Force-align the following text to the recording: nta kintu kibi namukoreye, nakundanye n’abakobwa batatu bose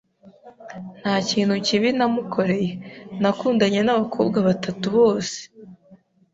nta 0.99 1.15
kintu 1.29 1.55
kibi 1.65 1.89
namukoreye, 1.97 2.71
nakundanye 3.21 3.79
n’abakobwa 3.83 4.37
batatu 4.47 4.85
bose 4.97 5.37